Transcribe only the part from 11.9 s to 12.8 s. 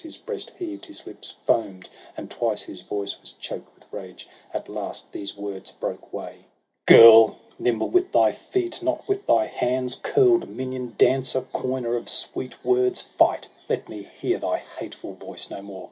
of sweet